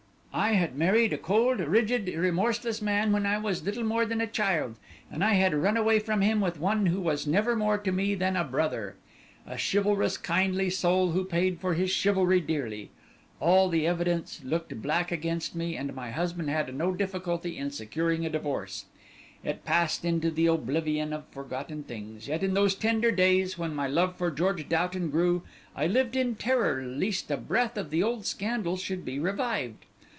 I 0.33 0.53
had 0.53 0.77
married 0.77 1.11
a 1.11 1.17
cold, 1.17 1.59
rigid 1.59 2.07
and 2.07 2.21
remorseless 2.21 2.81
man 2.81 3.11
when 3.11 3.25
I 3.25 3.37
was 3.37 3.63
little 3.65 3.83
more 3.83 4.05
than 4.05 4.21
a 4.21 4.25
child, 4.27 4.75
and 5.11 5.25
I 5.25 5.33
had 5.33 5.53
run 5.53 5.75
away 5.75 5.99
from 5.99 6.21
him 6.21 6.39
with 6.39 6.57
one 6.57 6.85
who 6.85 7.01
was 7.01 7.27
never 7.27 7.53
more 7.53 7.77
to 7.79 7.91
me 7.91 8.15
than 8.15 8.37
a 8.37 8.45
brother. 8.45 8.95
A 9.45 9.57
chivalrous, 9.59 10.17
kindly 10.17 10.69
soul 10.69 11.11
who 11.11 11.25
paid 11.25 11.59
for 11.59 11.73
his 11.73 11.91
chivalry 11.91 12.39
dearly. 12.39 12.91
All 13.41 13.67
the 13.67 13.85
evidence 13.85 14.39
looked 14.41 14.81
black 14.81 15.11
against 15.11 15.53
me, 15.53 15.75
and 15.75 15.93
my 15.93 16.11
husband 16.11 16.47
had 16.49 16.73
no 16.73 16.93
difficulty 16.93 17.57
in 17.57 17.69
securing 17.69 18.25
a 18.25 18.29
divorce. 18.29 18.85
It 19.43 19.65
passed 19.65 20.05
into 20.05 20.31
the 20.31 20.45
oblivion 20.47 21.11
of 21.11 21.27
forgotten 21.27 21.83
things, 21.83 22.29
yet 22.29 22.41
in 22.41 22.53
those 22.53 22.73
tender 22.73 23.11
days 23.11 23.57
when 23.57 23.75
my 23.75 23.87
love 23.87 24.15
for 24.15 24.31
George 24.31 24.69
Doughton 24.69 25.09
grew 25.09 25.43
I 25.75 25.87
lived 25.87 26.15
in 26.15 26.35
terror 26.35 26.83
least 26.83 27.29
a 27.31 27.37
breath 27.37 27.75
of 27.77 27.89
the 27.89 28.01
old 28.01 28.25
scandal 28.25 28.77
should 28.77 29.03
be 29.03 29.19
revived. 29.19 29.83